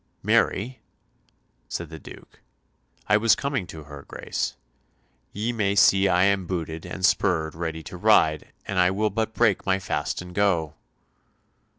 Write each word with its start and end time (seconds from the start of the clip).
"Marry," 0.23 0.79
said 1.69 1.89
the 1.91 1.99
Duke, 1.99 2.39
"I 3.07 3.17
was 3.17 3.35
coming 3.35 3.67
to 3.67 3.83
her 3.83 4.01
Grace. 4.07 4.55
Ye 5.31 5.53
may 5.53 5.75
see 5.75 6.07
I 6.07 6.23
am 6.23 6.47
booted 6.47 6.87
and 6.87 7.05
spurred 7.05 7.53
ready 7.53 7.83
to 7.83 7.97
ride, 7.97 8.51
and 8.65 8.79
I 8.79 8.89
will 8.89 9.11
but 9.11 9.35
break 9.35 9.63
my 9.63 9.77
fast 9.77 10.19
and 10.19 10.33
go." 10.33 10.73